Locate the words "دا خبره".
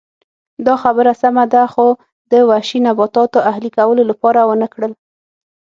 0.65-1.11